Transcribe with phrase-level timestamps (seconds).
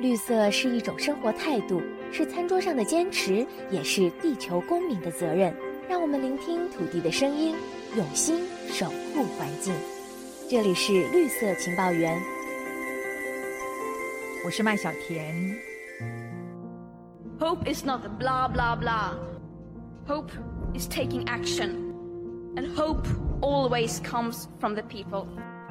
[0.00, 5.54] 绿色是一种生活态度，是餐桌上的坚持，也是地球公民的责任。
[5.90, 7.54] 让我们聆听土地的声音，
[7.96, 9.74] 用心守护环境。
[10.48, 12.18] 这里是绿色情报员，
[14.42, 15.34] 我是麦小甜。
[17.38, 19.12] Hope is not blah blah blah.
[20.08, 20.30] Hope
[20.74, 21.92] is taking action,
[22.56, 23.06] and hope
[23.42, 25.26] always comes from the people.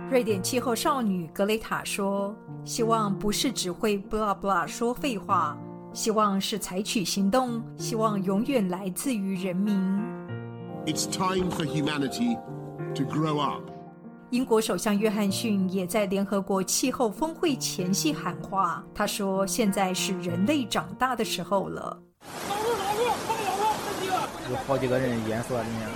[0.10, 2.36] 瑞典气候少女格雷塔说
[2.66, 5.56] ：“希望不是只会 blah blah 说废话，
[5.94, 9.76] 希望是采取行动，希望永远来自于人民。”
[10.88, 12.36] It's time for humanity
[12.96, 13.62] to grow up.
[14.32, 22.02] 英国首相约翰逊也在联合国气候峰会前夕喊话，他说：“现在是人类长大的时候了。”
[24.50, 25.88] 有好几个人淹死了里面。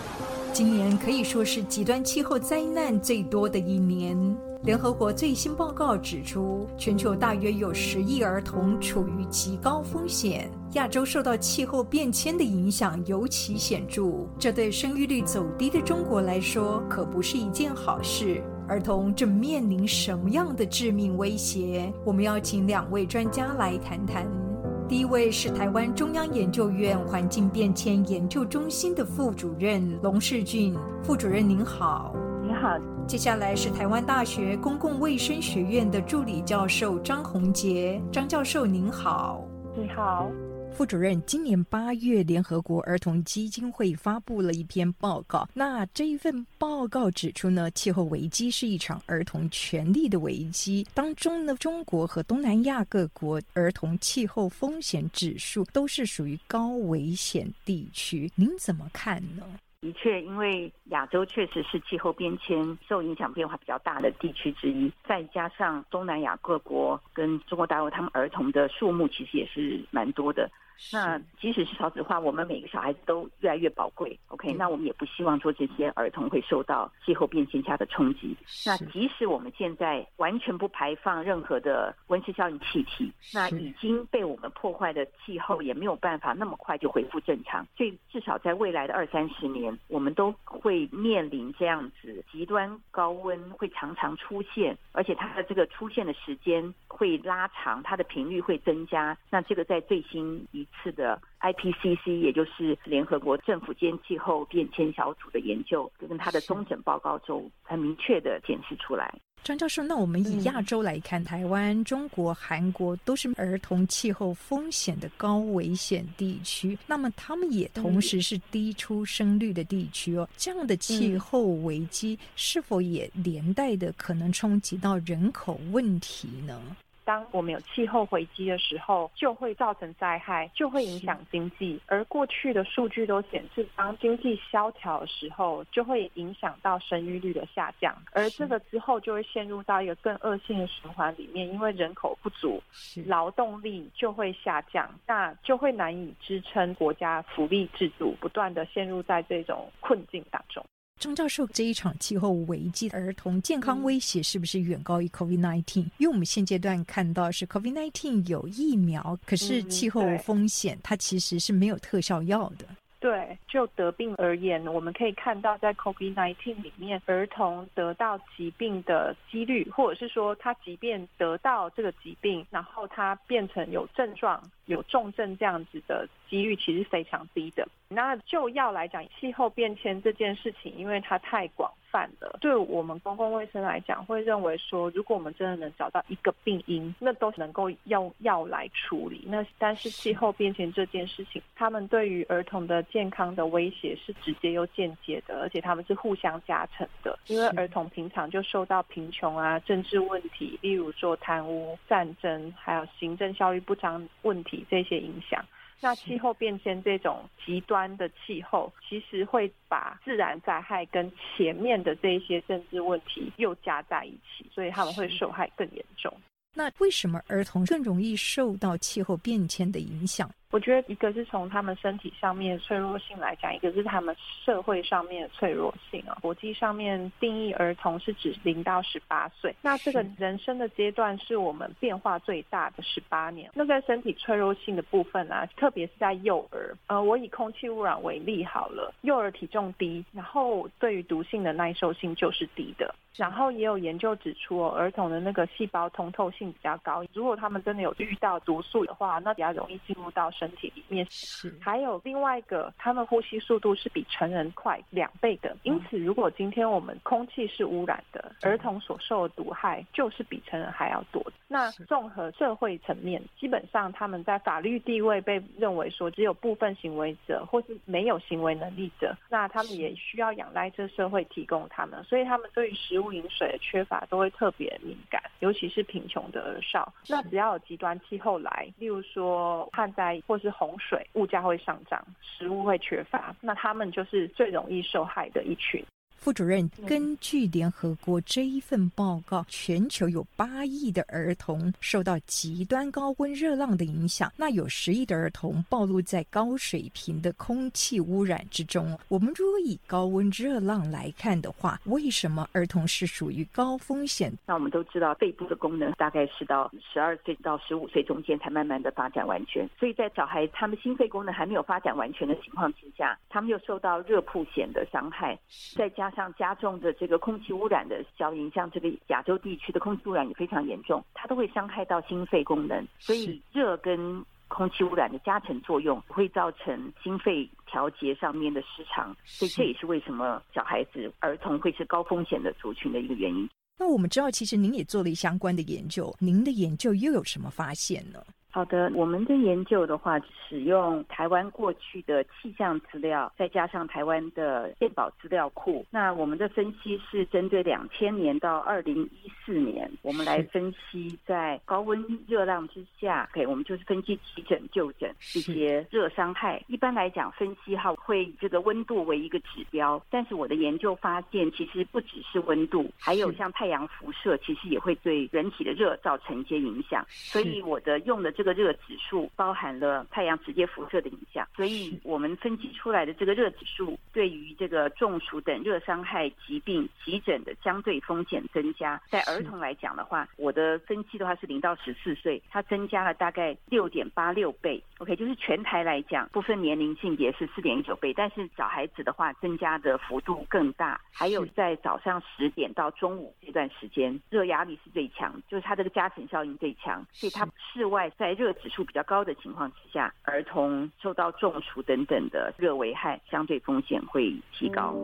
[0.53, 4.15] 今年可以说是极端气候灾难最多的一年。
[4.61, 10.47] 联合国最新报告指出，全球大约有十亿儿童处于极高风险。
[10.73, 18.39] 亚洲受到气候变迁的影响尤其显著，这对生育率走低的中国来说可不是一件好事。
[18.67, 21.91] 儿童正面临什么样的致命威胁？
[22.05, 24.52] 我们要请两位专家来谈谈。
[24.87, 32.13] 第一位是台湾中央研究院环境变迁研究中心的副主任龙世俊，副主任您好。
[32.43, 32.77] 您好。
[33.07, 39.45] 接下来是台湾大学公共卫生学院的助理教授张宏杰，张教授您好。
[39.75, 40.29] 你好。
[40.75, 45.47] 副主任，今年八月，联合国儿童基金会发布了一篇报告。
[45.53, 50.85] 那这一份报告指出呢，气候危机是一场儿童权利的危机。
[50.95, 58.29] 当中呢，中国和东南亚各国儿童气候风险指数都是属于高危险地区。
[58.33, 59.43] 您怎么看呢？
[59.79, 70.49] 的确，因为亚洲确实是气候变迁受影响变化比较大的地区之一，再加上东南亚各国跟中国大陆，他们儿童的数目其实也是蛮多的。
[70.91, 74.17] 那即使是少子化，我们每个小孩子都越来越宝贵。
[74.27, 78.35] OK，那我们也不希望说这些儿童会受到气候变迁下的冲击。
[78.65, 87.65] 那即使我们现在完全不排放任何的温室效应气体，那已经被我们破坏的气候也没有办法那么快就恢复正常。
[87.77, 99.17] 所以至少在未来的二三十年，我们都会面临这样子极端高温会常常出现，而且它的这个出现的时间会拉长，它的频率会增加。
[99.29, 109.13] 那这个在最新一次的 IPCC，也就是联合国政府间气候变迁小组的研究，跟它的中诊报告中很明确的显示出来。
[109.43, 120.25] 张教授，那我们以亚洲来看，台湾、中国、韩国都是儿童气候风险的高危险地区，那么他们也同时是低出生率的地区哦。
[120.37, 126.61] 这样的气候危机是否也连带的可能冲击到人口问题呢？
[127.05, 131.79] 当我们有气候回击的时候，就会造成灾害，就会影响经济。
[131.87, 137.95] 而过去的数据都显示，当经济萧条的时候，就会影响到生育率的下降。
[138.11, 142.61] 而这个之后就会陷入到一个更恶性的循环里面，因为人口不足，
[143.05, 150.63] 劳动力就会下降，那就会难以支撑国家福利制度，不断的陷入在这种困境当中。
[151.03, 155.79] 张教授，这一场气候危机，儿童健康威胁是不是远高于 COVID-19？
[155.97, 162.65] 因为我们现阶段看到是 COVID-19 有疫苗，可是气候风险它其实是没有特效药的。
[163.01, 174.41] 对，就得病而言，我们可以看到在 COVID-19 里面，儿童得到疾病的几率，或者是说他即便得到这个疾病，然后他变成有症状。
[174.65, 177.67] 有重症这样子的几率其实非常低的。
[177.89, 189.23] 那就药来讲，气候变迁这件事情，因为它太广泛了，对我们公共卫生来讲，会认为说，如果我们真的能找到一个病因，那都能够用药来处理。
[189.27, 197.19] 那但是气候变迁这件事情，他们对于儿童的健康的威胁是直接又间接的，而且他们是互相加成的。
[197.27, 204.52] 因为儿童平常就受到贫穷啊、政治问题，例如说贪污、战争，还有行政效率不彰问题。
[204.69, 205.45] 这些影响，
[205.79, 216.13] 那气候变迁这种极端的气候，其实会把自然灾害跟前面的这些政治问题又加在一起，所以他们会受害更严重。
[216.55, 220.29] 那为什么儿童更容易受到气候变迁的影响？
[220.53, 224.15] 我觉得一个是从他们身体上面脆弱性来讲，一个是他们
[224.45, 226.15] 社会上面的脆弱性啊。
[226.21, 233.49] 国际上面定义儿童是指零到十八岁，那这个人生的阶段是我们变化最大的十八年。
[233.55, 242.93] 那在身体脆弱性的部分啊，特别是在幼儿，呃，我以空气污染为例好了，幼儿体重低，然后对于毒性的耐受性就是低的。
[243.15, 247.05] 然后也有研究指出，儿童的那个细胞通透性比较高。
[247.13, 251.07] 如果他们真的有遇到毒素的话，那比较容易进入到身体里面。
[251.09, 251.57] 是。
[251.61, 255.55] 还有另外一个，他们呼吸速度是比成人快两倍的。
[255.63, 261.23] 因此，如果今天我们空气是污染的，儿童所受的毒害就是比成人还要多。
[261.47, 272.03] 那综合社会层面，基本上他们在法律地位被认为说只有部分行为者或是没有行为能力者，那他们也需要仰赖这社会提供他们。
[272.03, 276.91] 所以他们对于食物饮水的缺乏都会特别敏感，尤其是贫穷的儿少。
[277.07, 285.83] 那只要有极端气候来，例如说旱灾或是洪水，物价会上涨，食物会缺乏，那他们就是最容易受害的一群。
[286.23, 298.97] 副主任，根据联合国这一份报告，全球有八亿的儿童受到极端高温热浪的影响，那有十亿的儿童暴露在高水平的空气污染之中。
[299.09, 304.31] 我们如果以高温热浪来看的话，为什么儿童是属于高风险？
[304.45, 315.37] 那我们都知道，肺部的功能大概是到十二岁到十五岁中间才慢慢的发展完全，所以在小孩他们心肺功能还没有发展完全的情况之下，他们又受到热曝险的伤害，
[315.75, 322.87] 再加上加重的这个空气污染的效应，像这个亚洲地区的空气污染也非常严重，它都会伤害到心肺功能。
[322.99, 333.49] 所以热跟空气污染的加成作用会造成心肺调节上面的失常，所以这也是为什么小孩子、儿童会是高风险的族群的一个原因。
[333.79, 338.23] 那我们知道，其实您也做了相关的研究，您的研究又有什么发现呢？
[338.53, 345.83] 好的，我们的研究的话，使用台湾过去的气象资料，再加上台湾的健保资料库。
[345.89, 356.63] 那我们的分析是针对两千年到二零一四年，我们来分析在高温热浪之下，OK，我们就是分析急诊就诊这些热伤害。
[356.67, 367.03] 一般来讲，分析哈会以这个温度为一个指标，但是我的研究发现，其实不只是温度，还有像太阳辐射，其实也会对人体的热造成一些影响。
[367.09, 384.83] 所以我的用的这这个热指数包含了太阳直接辐射的影响，所以我们分析出来的这个热指数对于这个中暑等热伤害疾病急诊的相对风险增加，在儿童来讲的话，我的分析的话是零到十四岁，它增加了大概六点八六倍。
[384.97, 390.99] OK，就是全台来讲，不分年龄性别是四点一九倍，但是小孩子的话增加的幅度更大。
[391.13, 404.95] 还有在早上十点到中午这段时间，热压力是最强，就是它这个加成效应最强，所以它室外在热指数比较高的情况之下，儿童受到中暑等等的热危害，相对风险会提高。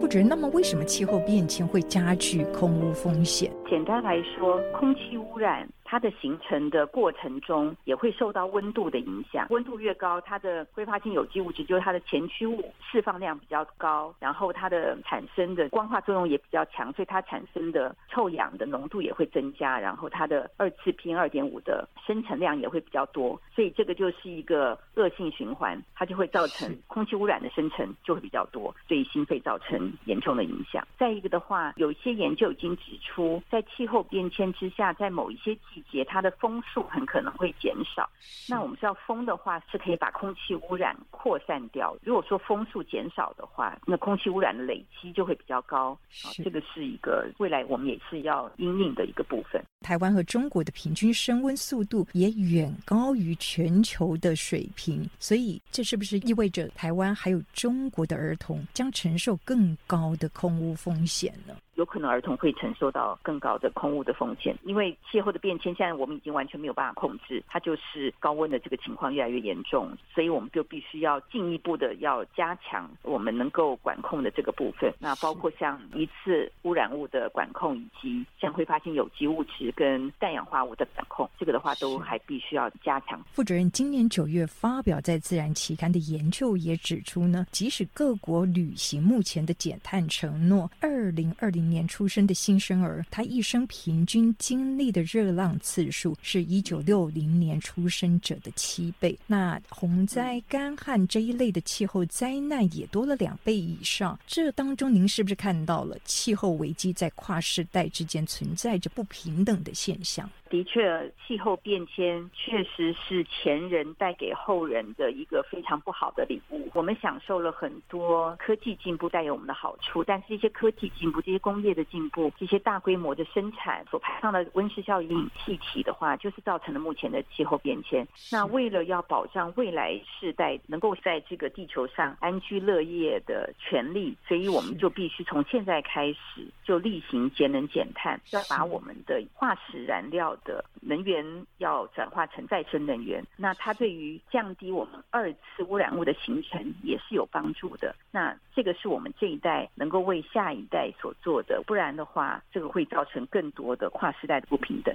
[0.00, 3.50] 不止，那么为什么气候变迁会加剧空污风险？
[3.68, 5.66] 简单来说，空气污染。
[5.92, 30.88] 它的形成的过程中也会受到温度的影响，温度越高，它的挥发性有机物质就是它的前驱物释放量比较高，然后它的产生的光化作用也比较强，所以它产生的臭氧的浓度也会增加，然后它的二次 PM 二点五的生成量也会比较多，所以这个就是一个恶性循环，它就会造成空气污染的生成就会比较多，对心肺造成严重的影响。
[30.96, 38.08] 再一个的话，有一些研究已经指出，在气候变迁之下，在某一些季节它的风速很可能会减少。
[38.48, 41.96] 那我们知道风的话是可以把空气污染扩散掉。
[42.02, 45.96] 如果说风速减少的话，那空气污染的累积就会比较高。
[46.24, 49.62] 啊，这个是一个未来我们也是要应应的一个部分。
[49.82, 61.54] 台湾和中国的平均升温速度也远高于全球的水平，所以这是不是意味着台湾还有中国的儿童将承受更高的空污风险呢？
[61.76, 74.92] 有可能儿童会承受到更高的空污的风险，因为气候的变迁现在我们已经完全没有办法控制，它就是高温的这个情况越来越严重，所以我们就必须要进一步的要加强我们能够管控的这个部分。
[75.00, 83.22] 那包括像一次污染物的管控，以及像挥发性有机物质质跟氮氧化物的管控，这个的话都还必须要加强。
[83.32, 99.18] 负责人今年九月发表在《自然》期刊的研究也指出呢，即使各国履行目前的减碳承诺，二零二零年出生的新生儿，他一生平均经历的热浪次数是一九六零年出生者的七倍。
[99.26, 104.18] 那洪灾、干旱这一类的气候灾难也多了两倍以上。
[104.26, 110.28] 这当中，您是不是看到了气候危机在跨世代之间存在着不平等的现象？
[110.52, 116.68] 的确，气候变迁确实是前人带给后人的一个非常不好的礼物。
[116.74, 128.06] 我们享受了很多科技进步带给我们的好处，但是这些科技进步、这些工业的进步、这些大规模的生产所排放的温室效应气体的话，就是造成了目前的气候变迁。
[128.30, 140.36] 那为了要保障未来世代能够在这个地球上安居乐业的权利，所以我们就必须从现在开始就例行节能减碳，要把我们的化石燃料。
[140.44, 141.24] 的能源
[141.58, 147.94] 要转化成再生能源，那它对于降低我们二次污染物的形成也是有帮助的。
[148.10, 154.94] 那这个是我们这一代能够为下一代所做的，不然的话，这个会造成更多的跨时代的不平等。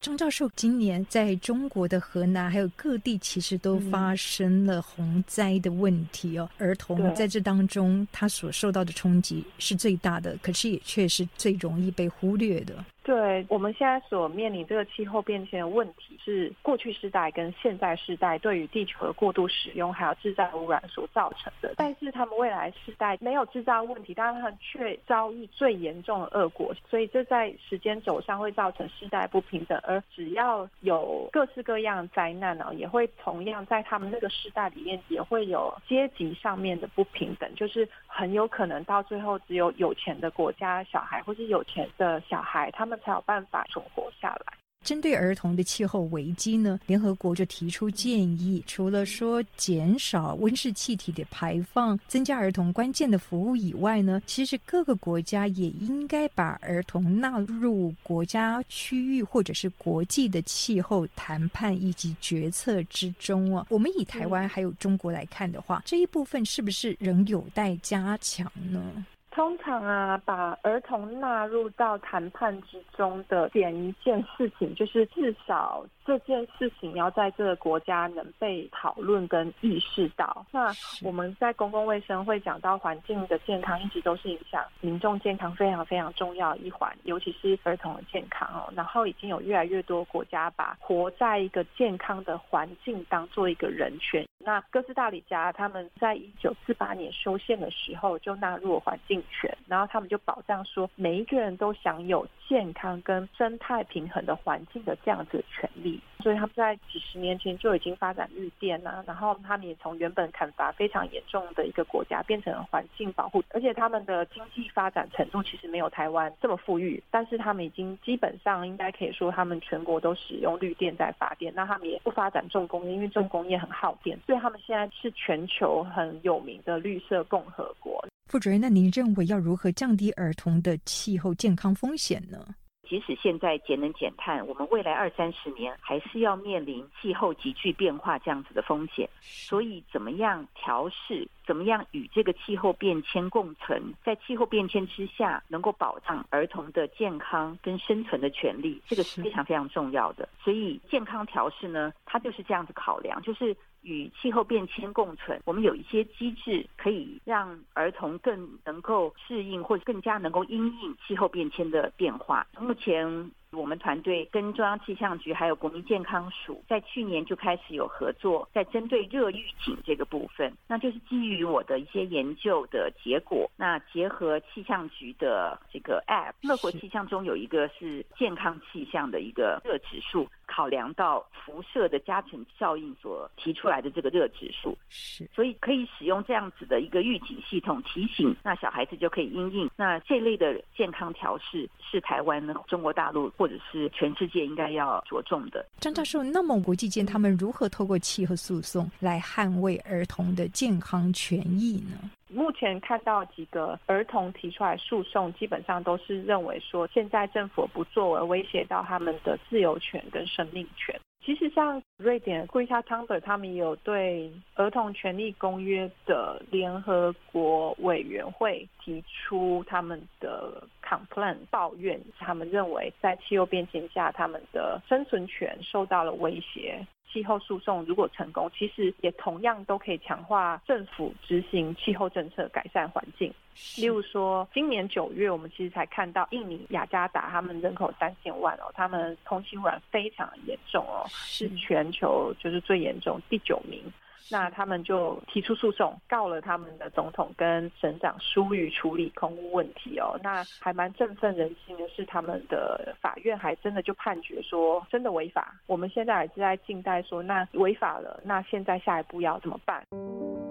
[0.00, 6.48] 张教授，今年在中国的河南还有各地，其实都发生了洪灾的问题哦。
[6.56, 12.84] 儿童在这当中，他所受到的冲击是最大的，可是也确实最容易被忽略的。
[13.08, 21.72] 对我们现在所面临这个气候变迁的问题，是过去世代跟现在世代对于地球的过度使用还有制造污染所造成的。
[21.78, 29.80] 但是他们未来世代没有制造问题，但他们却遭遇最严重的恶果，所以这在时间轴上会造成世代不平等。
[29.84, 42.97] 而只要有各式各样灾难呢，也会同样在他们那个时代里面也会有阶级上面的不平等，就是很有可能到最后只有有钱的国家小孩或是有钱的小孩他们。
[42.98, 44.52] 才有办法存活下来。
[44.84, 63.66] 针对儿童的气候危机呢，联合国就提出建议，除了说减少温室气体的排放、增加儿童关键的服务以外呢，其实各个国家也应该把儿童纳入国家、区域或者是国际的气候谈判以及决策之中啊。
[63.68, 69.04] 我们以台湾还有中国来看的话，这一部分是不是仍有待加强呢？
[69.30, 80.44] 通常啊，把儿童纳入到谈判之中的点一件事情，就是至少这件事情要在这个国家能被讨论跟意识到。
[80.50, 88.72] 那我们在公共卫生会讲到环境的健康，一直都是影响民众健康非常非常重要一环，尤其是儿童的健康哦。
[88.74, 94.26] 然后已经有越来越多国家把活在一个健康的环境当做一个人权。
[94.38, 106.00] 那哥斯达黎加他们在一九四八年修宪的时候就纳入了环境权，然后他们就保障说每一个人都享有健康跟生态平衡的环境的这样子的权利。
[106.20, 128.04] 所以他们在几十年前就已经发展绿电啊，然后他们也从原本砍伐非常严重的一个国家变成了环境保护，而且他们的经济发展程度其实没有台湾这么富裕，但是他们已经基本上应该可以说他们全国都使用绿电在发电，那他们也不发展重工业，因为重工业很耗电，所以他们现在是全球很有名的绿色共和国。
[128.28, 132.46] 副主任，那您认为要如何降低儿童的气候健康风险呢？
[132.86, 139.08] 即使现在节能减碳，我们未来二三十年还是要面临气候急剧变化这样子的风险。
[139.20, 141.26] 所以，怎么样调试？
[141.46, 143.82] 怎么样与这个气候变迁共存？
[144.04, 150.26] 在气候变迁之下，能够保障儿童的健康跟生存的权利，这个是非常非常重要的。
[150.42, 153.56] 所以，健康调试呢，它就是这样子考量，就是。
[153.88, 162.46] 与气候变迁共存，我们有一些机制可以让儿童更能够适应，或者更加能够因应气候变迁的变化。
[162.60, 163.30] 目前。
[163.52, 189.70] 我们团队跟中央气象局还有国民健康署，在去年就开始有合作，在针对热预警这个部分，那就是基于我的一些研究的结果，那结合气象局的这个 App，乐活气象中有一个是健康气象的一个热指数，考量到辐射的加成效应所提出来的这个热指数，是，所以可以使用这样子的一个预警系统提醒，那小孩子就可以应应。
[189.74, 193.32] 那这类的健康调试是台湾呢，中国大陆。
[193.38, 196.24] 或者是全世界应该要着重的，张教授。
[196.24, 202.10] 那么国际间他们如何透过气候诉讼来捍卫儿童的健康权益呢？
[202.30, 210.98] 目前看到几个儿童提出来诉讼，基本上都是认为说，现在政府不作为，威胁到他们的自由权跟生命权。
[211.24, 226.86] 其实像瑞典 Greta Thunberg 他们也有对儿童权利公约的联合国委员会提出他们的 complaint 抱怨，他们认为在气候变迁下，他们的生存权受到了威胁。
[227.10, 233.32] 气候诉讼如果成功，其实也同样都可以强化政府执行气候政策，改善环境。
[233.78, 243.82] 例如说，今年九月，我们其实才看到印尼雅加达，他们人口三千万哦，他们空气污染非常严重哦，是全球就是最严重第九名。
[244.30, 250.18] 那他们就提出诉讼，告了他们的总统跟省长疏于处理空污问题哦。
[250.22, 255.54] 那还蛮振奋人心的是，他们的法院还真的就判决说，真的违法。
[255.66, 259.82] 我们现在还是在静待说，那违法了，那现在下一步要怎么办？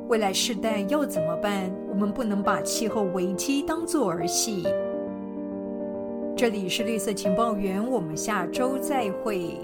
[0.07, 1.69] 未来世代要怎么办？
[1.89, 4.63] 我们不能把气候危机当作儿戏。
[6.35, 9.57] 这里是绿色情报员，我们下周再会。